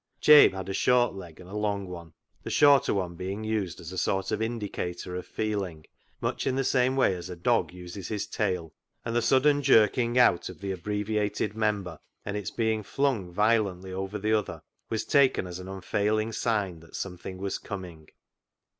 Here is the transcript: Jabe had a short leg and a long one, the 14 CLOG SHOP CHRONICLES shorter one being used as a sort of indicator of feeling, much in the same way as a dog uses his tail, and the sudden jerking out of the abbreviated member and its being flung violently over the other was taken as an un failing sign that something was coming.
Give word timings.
Jabe 0.19 0.49
had 0.55 0.67
a 0.67 0.73
short 0.73 1.13
leg 1.13 1.39
and 1.39 1.47
a 1.47 1.53
long 1.55 1.87
one, 1.87 2.13
the 2.41 2.49
14 2.49 2.53
CLOG 2.53 2.53
SHOP 2.53 2.57
CHRONICLES 2.57 2.85
shorter 2.87 2.93
one 2.95 3.15
being 3.15 3.43
used 3.43 3.79
as 3.79 3.91
a 3.91 3.97
sort 3.99 4.31
of 4.31 4.41
indicator 4.41 5.15
of 5.15 5.27
feeling, 5.27 5.85
much 6.19 6.47
in 6.47 6.55
the 6.55 6.63
same 6.63 6.95
way 6.95 7.13
as 7.13 7.29
a 7.29 7.35
dog 7.35 7.71
uses 7.71 8.07
his 8.07 8.25
tail, 8.25 8.73
and 9.05 9.15
the 9.15 9.21
sudden 9.21 9.61
jerking 9.61 10.17
out 10.17 10.49
of 10.49 10.59
the 10.59 10.71
abbreviated 10.71 11.55
member 11.55 11.99
and 12.25 12.35
its 12.35 12.49
being 12.49 12.81
flung 12.81 13.31
violently 13.31 13.93
over 13.93 14.17
the 14.17 14.33
other 14.33 14.63
was 14.89 15.05
taken 15.05 15.45
as 15.45 15.59
an 15.59 15.67
un 15.67 15.81
failing 15.81 16.31
sign 16.31 16.79
that 16.79 16.95
something 16.95 17.37
was 17.37 17.59
coming. 17.59 18.09